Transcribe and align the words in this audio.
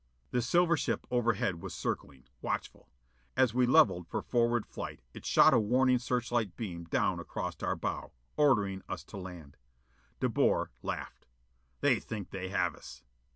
The 0.31 0.41
silver 0.41 0.75
ship 0.75 1.05
overhead 1.11 1.61
was 1.61 1.75
circling, 1.75 2.23
watchful. 2.41 2.89
And 3.37 3.43
as 3.43 3.53
we 3.53 3.67
levelled 3.67 4.07
for 4.07 4.23
forward 4.23 4.65
flight 4.65 4.99
it 5.13 5.27
shot 5.27 5.53
a 5.53 5.59
warning 5.59 5.99
searchlight 5.99 6.57
beam 6.57 6.85
down 6.85 7.19
across 7.19 7.61
our 7.61 7.75
bow, 7.75 8.11
ordering 8.35 8.81
us 8.89 9.03
to 9.03 9.17
land. 9.17 9.57
De 10.19 10.27
Boer 10.27 10.71
laughed. 10.81 11.27
"They 11.81 11.99
think 11.99 12.31
they 12.31 12.49
have 12.49 12.73
us!" 12.73 13.03